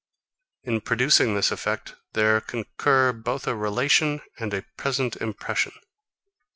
[0.63, 5.73] In producing this effect, there concur both a relation and a present impression.